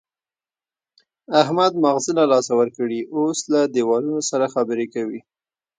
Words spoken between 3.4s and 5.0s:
له دېوالونو سره خبرې